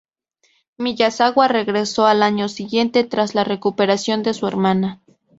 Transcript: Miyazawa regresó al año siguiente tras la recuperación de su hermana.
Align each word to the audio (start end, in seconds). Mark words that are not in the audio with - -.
Miyazawa 0.79 1.47
regresó 1.47 2.07
al 2.07 2.23
año 2.23 2.49
siguiente 2.49 3.03
tras 3.03 3.35
la 3.35 3.43
recuperación 3.43 4.23
de 4.23 4.33
su 4.33 4.47
hermana. 4.47 4.99